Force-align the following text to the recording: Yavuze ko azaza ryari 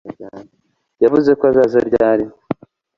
Yavuze 1.03 1.29
ko 1.39 1.43
azaza 1.49 1.79
ryari 1.89 2.25